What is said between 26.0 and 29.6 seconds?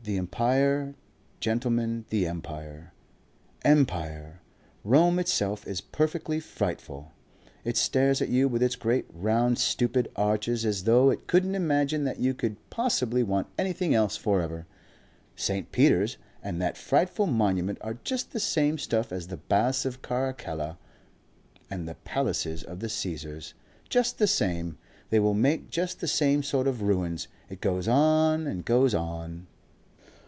the same sort of ruins. It goes on and goes on."